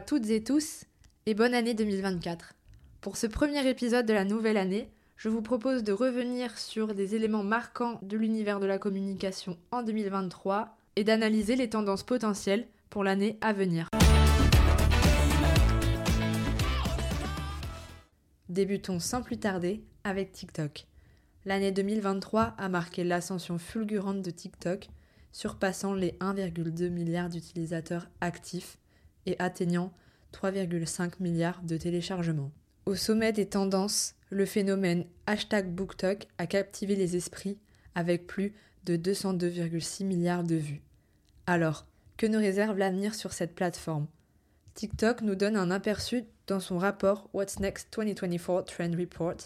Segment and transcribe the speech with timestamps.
[0.00, 0.86] Toutes et tous
[1.26, 2.54] et bonne année 2024.
[3.02, 7.14] Pour ce premier épisode de la nouvelle année, je vous propose de revenir sur des
[7.14, 13.04] éléments marquants de l'univers de la communication en 2023 et d'analyser les tendances potentielles pour
[13.04, 13.88] l'année à venir.
[18.48, 20.86] Débutons sans plus tarder avec TikTok.
[21.44, 24.88] L'année 2023 a marqué l'ascension fulgurante de TikTok,
[25.32, 28.78] surpassant les 1,2 milliard d'utilisateurs actifs
[29.26, 29.92] et atteignant
[30.32, 32.50] 3,5 milliards de téléchargements.
[32.86, 37.58] Au sommet des tendances, le phénomène hashtag BookTok a captivé les esprits
[37.94, 40.82] avec plus de 202,6 milliards de vues.
[41.46, 41.86] Alors,
[42.16, 44.06] que nous réserve l'avenir sur cette plateforme?
[44.74, 49.36] TikTok nous donne un aperçu dans son rapport What's Next 2024 Trend Report,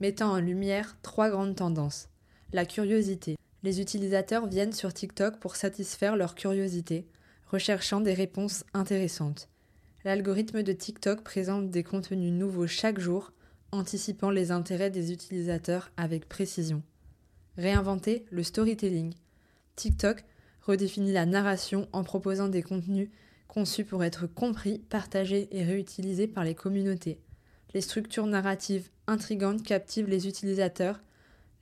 [0.00, 2.08] mettant en lumière trois grandes tendances.
[2.52, 3.36] La curiosité.
[3.62, 7.06] Les utilisateurs viennent sur TikTok pour satisfaire leur curiosité,
[7.46, 9.48] recherchant des réponses intéressantes.
[10.04, 13.32] L'algorithme de TikTok présente des contenus nouveaux chaque jour,
[13.72, 16.82] anticipant les intérêts des utilisateurs avec précision.
[17.56, 19.14] Réinventer le storytelling.
[19.74, 20.24] TikTok
[20.62, 23.08] redéfinit la narration en proposant des contenus
[23.48, 27.18] conçus pour être compris, partagés et réutilisés par les communautés.
[27.74, 31.00] Les structures narratives intrigantes captivent les utilisateurs,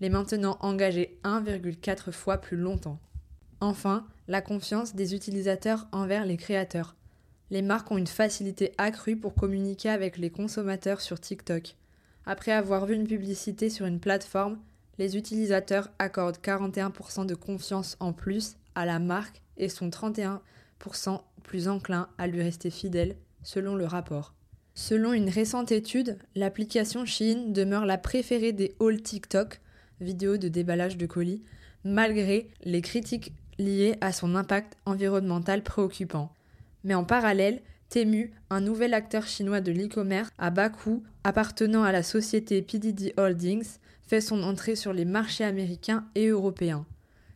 [0.00, 2.98] les maintenant engagés 1,4 fois plus longtemps.
[3.64, 6.94] Enfin, la confiance des utilisateurs envers les créateurs.
[7.48, 11.74] Les marques ont une facilité accrue pour communiquer avec les consommateurs sur TikTok.
[12.26, 14.58] Après avoir vu une publicité sur une plateforme,
[14.98, 20.40] les utilisateurs accordent 41% de confiance en plus à la marque et sont 31%
[21.42, 24.34] plus enclins à lui rester fidèles, selon le rapport.
[24.74, 29.62] Selon une récente étude, l'application Shein demeure la préférée des hauls TikTok,
[30.02, 31.42] vidéos de déballage de colis,
[31.82, 36.32] malgré les critiques liées à son impact environnemental préoccupant.
[36.84, 41.92] Mais en parallèle, Temu, un nouvel acteur chinois de l'e-commerce à bas coût appartenant à
[41.92, 46.84] la société PDD Holdings, fait son entrée sur les marchés américains et européens.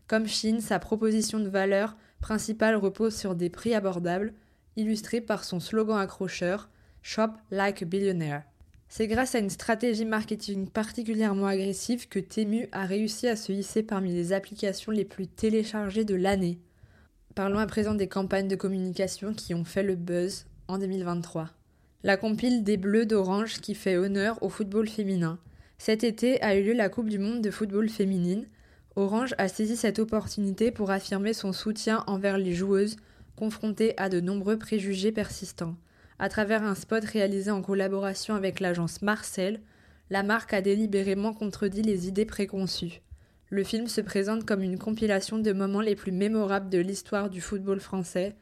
[0.07, 4.33] Comme Chine, sa proposition de valeur principale repose sur des prix abordables,
[4.77, 6.69] illustrés par son slogan accrocheur
[7.03, 8.43] Shop like a billionaire.
[8.91, 13.83] C'est grâce à une stratégie marketing particulièrement agressive que Temu a réussi à se hisser
[13.83, 16.59] parmi les applications les plus téléchargées de l'année.
[17.35, 21.51] Parlons à présent des campagnes de communication qui ont fait le buzz en 2023.
[22.03, 25.39] La compile des Bleus d'Orange qui fait honneur au football féminin.
[25.77, 28.47] Cet été a eu lieu la Coupe du Monde de football féminine.
[28.97, 32.97] Orange a saisi cette opportunité pour affirmer son soutien envers les joueuses
[33.37, 35.77] confrontées à de nombreux préjugés persistants.
[36.21, 39.61] À travers un spot réalisé en collaboration avec l'agence Marcel,
[40.11, 43.03] la marque a délibérément contredit les idées préconçues.
[43.51, 47.41] Le film se présente comme une compilation de moments les plus mémorables de l'histoire du
[47.41, 48.35] football français,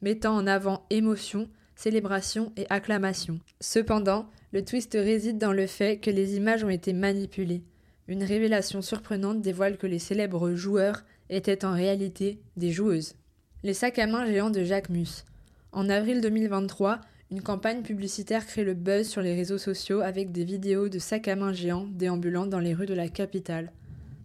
[0.00, 3.40] mettant en avant émotion, célébration et acclamation.
[3.60, 7.64] Cependant, le twist réside dans le fait que les images ont été manipulées.
[8.06, 13.16] Une révélation surprenante dévoile que les célèbres joueurs étaient en réalité des joueuses.
[13.64, 15.24] Les sacs à main géants de Jacques Mus.
[15.72, 17.00] En avril 2023,
[17.30, 21.28] une campagne publicitaire crée le buzz sur les réseaux sociaux avec des vidéos de sacs
[21.28, 23.72] à main géants déambulant dans les rues de la capitale.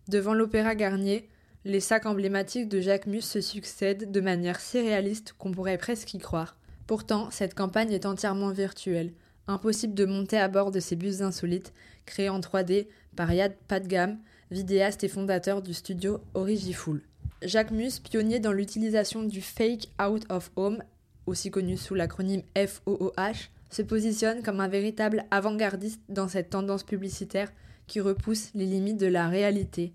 [0.08, 1.30] Devant l'Opéra Garnier,
[1.66, 6.14] les sacs emblématiques de Jacques Mus se succèdent de manière si réaliste qu'on pourrait presque
[6.14, 6.58] y croire.
[6.88, 9.14] Pourtant, cette campagne est entièrement virtuelle.
[9.48, 11.74] Impossible de monter à bord de ces bus insolites,
[12.06, 14.18] créés en 3D par Yad Padgam,
[14.52, 17.02] vidéaste et fondateur du studio Origiful.
[17.42, 20.84] Jacques Mus, pionnier dans l'utilisation du fake out of home,
[21.30, 27.52] aussi connu sous l'acronyme FOOH, se positionne comme un véritable avant-gardiste dans cette tendance publicitaire
[27.88, 29.94] qui repousse les limites de la réalité.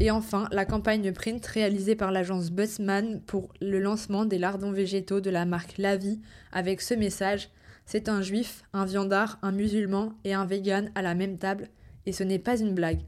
[0.00, 5.20] Et enfin, la campagne print réalisée par l'agence Buzzman pour le lancement des lardons végétaux
[5.20, 6.20] de la marque Lavi
[6.50, 7.50] avec ce message
[7.84, 11.68] C'est un juif, un viandard, un musulman et un vegan à la même table,
[12.06, 13.02] et ce n'est pas une blague.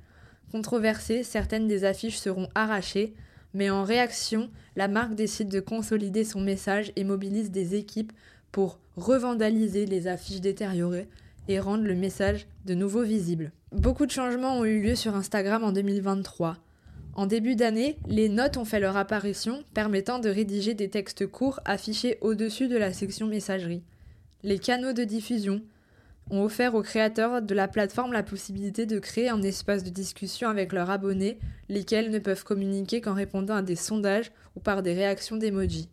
[0.53, 3.15] Controversées, certaines des affiches seront arrachées,
[3.55, 8.13] mais en réaction, la marque décide de consolider son message et mobilise des équipes
[8.53, 11.09] pour revandaliser les affiches détériorées
[11.49, 13.53] et rendre le message de nouveau visible.
[13.73, 16.59] Beaucoup de changements ont eu lieu sur Instagram en 2023.
[17.15, 21.61] En début d'année, les notes ont fait leur apparition, permettant de rédiger des textes courts
[21.65, 23.85] affichés au-dessus de la section messagerie.
[24.43, 25.63] Les canaux de diffusion,
[26.31, 30.49] ont offert aux créateurs de la plateforme la possibilité de créer un espace de discussion
[30.49, 31.39] avec leurs abonnés,
[31.69, 35.89] lesquels ne peuvent communiquer qu'en répondant à des sondages ou par des réactions d'emoji.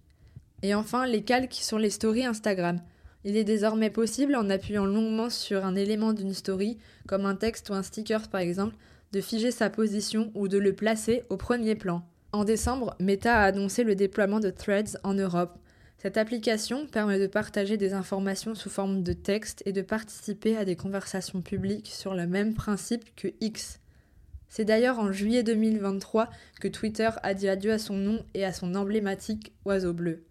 [0.63, 2.79] Et enfin, les calques sur les stories Instagram.
[3.23, 7.69] Il est désormais possible, en appuyant longuement sur un élément d'une story, comme un texte
[7.69, 8.75] ou un sticker par exemple,
[9.11, 12.03] de figer sa position ou de le placer au premier plan.
[12.31, 15.57] En décembre, Meta a annoncé le déploiement de Threads en Europe.
[16.01, 20.65] Cette application permet de partager des informations sous forme de texte et de participer à
[20.65, 23.79] des conversations publiques sur le même principe que X.
[24.49, 28.51] C'est d'ailleurs en juillet 2023 que Twitter a dit adieu à son nom et à
[28.51, 30.23] son emblématique oiseau bleu.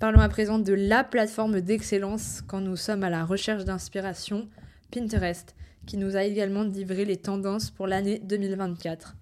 [0.00, 4.48] Parlons à présent de la plateforme d'excellence quand nous sommes à la recherche d'inspiration,
[4.90, 5.54] Pinterest,
[5.84, 9.14] qui nous a également livré les tendances pour l'année 2024.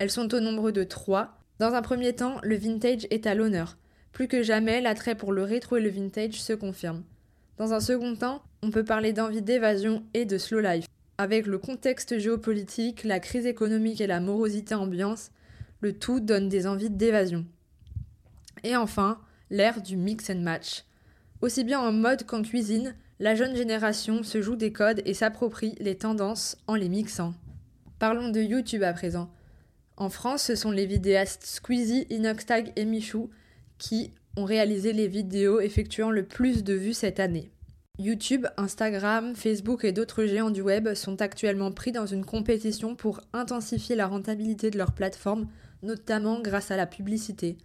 [0.00, 1.38] Elles sont au nombre de trois.
[1.60, 3.76] Dans un premier temps, le vintage est à l'honneur.
[4.12, 7.02] Plus que jamais, l'attrait pour le rétro et le vintage se confirme.
[7.56, 10.86] Dans un second temps, on peut parler d'envie d'évasion et de slow life.
[11.18, 15.30] Avec le contexte géopolitique, la crise économique et la morosité ambiance,
[15.80, 17.46] le tout donne des envies d'évasion.
[18.64, 19.18] Et enfin,
[19.50, 20.84] l'ère du mix and match.
[21.40, 25.74] Aussi bien en mode qu'en cuisine, la jeune génération se joue des codes et s'approprie
[25.78, 27.34] les tendances en les mixant.
[27.98, 29.30] Parlons de YouTube à présent.
[29.96, 33.30] En France, ce sont les vidéastes Squeezie, Inoxtag et Michou
[33.82, 37.50] qui ont réalisé les vidéos effectuant le plus de vues cette année.
[37.98, 43.20] YouTube, Instagram, Facebook et d'autres géants du web sont actuellement pris dans une compétition pour
[43.32, 45.48] intensifier la rentabilité de leur plateforme,
[45.82, 47.58] notamment grâce à la publicité.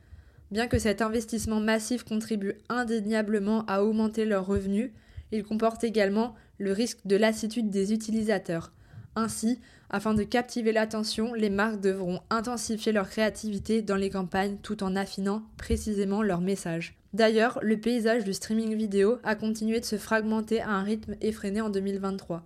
[0.49, 4.91] Bien que cet investissement massif contribue indéniablement à augmenter leurs revenus,
[5.31, 8.71] il comporte également le risque de lassitude des utilisateurs.
[9.17, 9.57] Ainsi,
[9.89, 14.95] afin de captiver l'attention, les marques devront intensifier leur créativité dans les campagnes tout en
[14.95, 16.95] affinant précisément leur message.
[17.13, 21.61] D'ailleurs, le paysage du streaming vidéo a continué de se fragmenter à un rythme effréné
[21.61, 22.43] en 2023.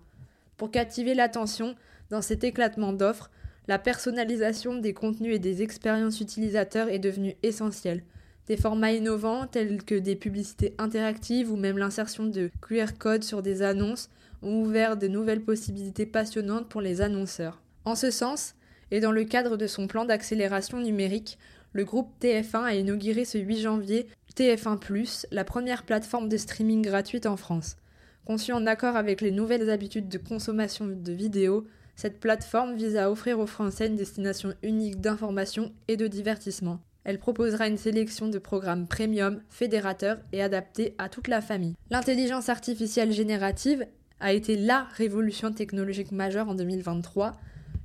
[0.56, 1.75] Pour captiver l'attention
[2.09, 3.31] dans cet éclatement d'offres,
[3.68, 8.01] la personnalisation des contenus et des expériences utilisateurs est devenue essentielle.
[8.47, 13.41] Des formats innovants tels que des publicités interactives ou même l'insertion de QR codes sur
[13.41, 14.09] des annonces
[14.41, 17.61] ont ouvert de nouvelles possibilités passionnantes pour les annonceurs.
[17.85, 18.55] En ce sens,
[18.91, 21.38] et dans le cadre de son plan d'accélération numérique,
[21.73, 24.79] le groupe TF1 a inauguré ce 8 janvier TF1⁇
[25.31, 27.77] la première plateforme de streaming gratuite en France.
[28.25, 31.65] Conçue en accord avec les nouvelles habitudes de consommation de vidéos,
[31.95, 36.79] cette plateforme vise à offrir aux Français une destination unique d'information et de divertissement.
[37.03, 41.75] Elle proposera une sélection de programmes premium, fédérateurs et adaptés à toute la famille.
[41.89, 43.87] L'intelligence artificielle générative
[44.21, 47.33] a été la révolution technologique majeure en 2023,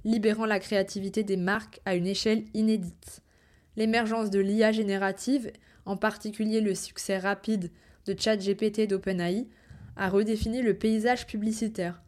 [0.04, 3.22] libérant la créativité des marques à une échelle inédite.
[3.76, 5.50] L'émergence de l'IA générative,
[5.86, 7.70] en particulier le succès rapide
[8.06, 9.48] de ChatGPT d'OpenAI,
[9.96, 12.02] a redéfini le paysage publicitaire.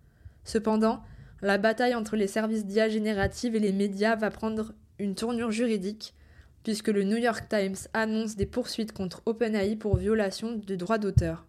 [0.45, 1.03] Cependant,
[1.41, 6.15] la bataille entre les services d'IA générative et les médias va prendre une tournure juridique,
[6.65, 11.48] puisque le New York Times annonce des poursuites contre OpenAI pour violation de droits d'auteur.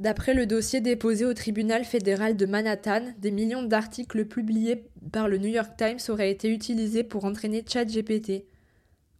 [0.00, 5.38] D'après le dossier déposé au tribunal fédéral de Manhattan, des millions d'articles publiés par le
[5.38, 8.44] New York Times auraient été utilisés pour entraîner ChatGPT.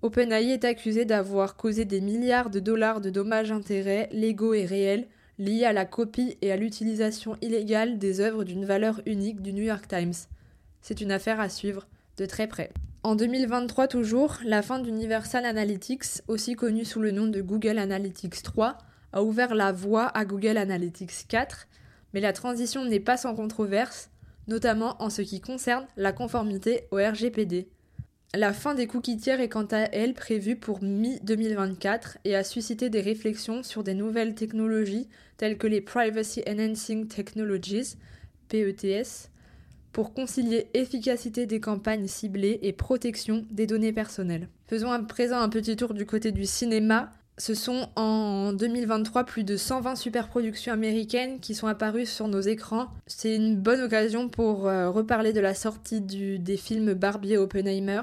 [0.03, 5.09] OpenAI est accusé d'avoir causé des milliards de dollars de dommages-intérêts légaux et réels
[5.39, 9.65] liés à la copie et à l'utilisation illégale des œuvres d'une valeur unique du New
[9.65, 10.15] York Times.
[10.81, 12.71] C'est une affaire à suivre de très près.
[13.03, 18.43] En 2023 toujours, la fin d'Universal Analytics, aussi connu sous le nom de Google Analytics
[18.43, 18.79] 3,
[19.19, 21.67] a ouvert la voie à Google Analytics 4,
[22.15, 24.11] mais la transition n'est pas sans controverse,
[24.47, 27.69] notamment en ce qui concerne la conformité au RGPD.
[28.35, 32.91] La fin des cookies tiers est quant à elle prévue pour mi-2024 et a suscité
[32.91, 37.97] des réflexions sur des nouvelles technologies telles que les Privacy Enhancing Technologies,
[38.49, 39.31] PETS,
[39.93, 44.49] pour concilier efficacité des campagnes ciblées et protection des données personnelles.
[44.69, 49.45] Faisons à présent un petit tour du côté du cinéma ce sont en 2023 plus
[49.45, 52.89] de 120 superproductions américaines qui sont apparues sur nos écrans.
[53.07, 58.03] C'est une bonne occasion pour euh, reparler de la sortie des films Barbie et Oppenheimer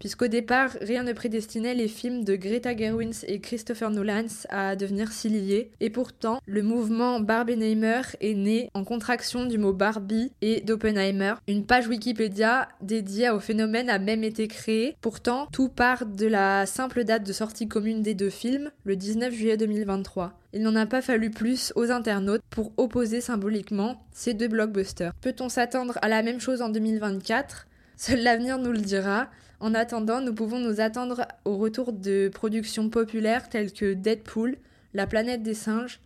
[0.00, 5.12] puisqu'au départ, rien ne prédestinait les films de Greta Gerwins et Christopher Nolan à devenir
[5.12, 10.62] si liés, et pourtant, le mouvement Barbenheimer est né en contraction du mot Barbie et
[10.62, 11.34] d'Oppenheimer.
[11.46, 16.66] Une page Wikipédia dédiée au phénomène a même été créée, pourtant, tout part de la
[16.66, 20.32] simple date de sortie commune des deux films, le 19 juillet 2023.
[20.52, 25.12] Il n'en a pas fallu plus aux internautes pour opposer symboliquement ces deux blockbusters.
[25.20, 27.66] Peut-on s'attendre à la même chose en 2024
[28.00, 29.28] Seul l'avenir nous le dira.
[29.60, 34.56] En attendant, nous pouvons nous attendre au retour de productions populaires telles que Deadpool,
[34.94, 36.00] La planète des singes,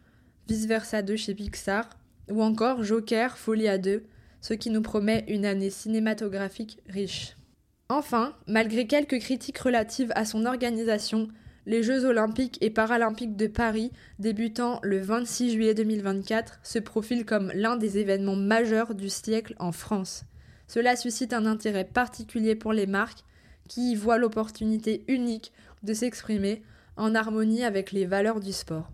[0.49, 1.89] Vice Versa 2 chez Pixar,
[2.29, 4.03] ou encore Joker, Folie à 2,
[4.41, 7.37] ce qui nous promet une année cinématographique riche.
[7.89, 11.29] Enfin, malgré quelques critiques relatives à son organisation,
[11.65, 17.53] les Jeux olympiques et paralympiques de Paris, débutant le 26 juillet 2024, se profilent comme
[17.55, 20.25] l'un des événements majeurs du siècle en France.
[20.67, 23.25] Cela suscite un intérêt particulier pour les marques
[23.69, 25.53] qui y voient l'opportunité unique
[25.83, 26.63] de s'exprimer
[26.97, 28.91] en harmonie avec les valeurs du sport.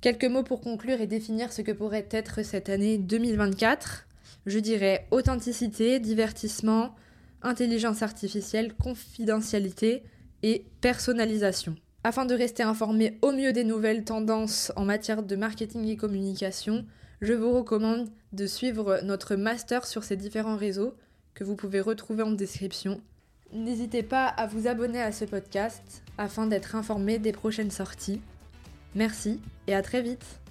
[0.00, 4.06] Quelques mots pour conclure et définir ce que pourrait être cette année 2024.
[4.46, 6.94] Je dirais authenticité, divertissement,
[7.42, 10.02] intelligence artificielle, confidentialité
[10.42, 11.76] et personnalisation.
[12.04, 16.84] Afin de rester informé au mieux des nouvelles tendances en matière de marketing et communication,
[17.22, 20.94] je vous recommande de suivre notre master sur ces différents réseaux
[21.34, 23.00] que vous pouvez retrouver en description.
[23.52, 28.20] N'hésitez pas à vous abonner à ce podcast afin d'être informé des prochaines sorties.
[28.96, 30.41] Merci et à très vite